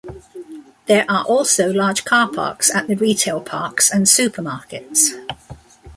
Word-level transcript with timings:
There 0.87 1.05
are 1.07 1.23
also 1.25 1.71
large 1.71 2.05
car 2.05 2.27
parks 2.27 2.73
at 2.73 2.87
the 2.87 2.95
retail 2.95 3.39
parks 3.39 3.91
and 3.91 4.07
supermarkets. 4.07 5.09